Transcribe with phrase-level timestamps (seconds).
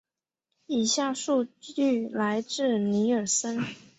[0.65, 3.59] 以下数据来自尼尔森。